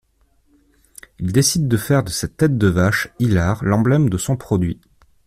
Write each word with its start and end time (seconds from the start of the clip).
Il 1.19 1.31
décide 1.31 1.67
de 1.67 1.77
faire 1.77 2.03
de 2.03 2.09
cette 2.09 2.35
tête 2.35 2.57
de 2.57 2.65
vache 2.65 3.09
hilare 3.19 3.63
l'emblème 3.63 4.09
de 4.09 4.17
son 4.17 4.35
produit. 4.35 4.81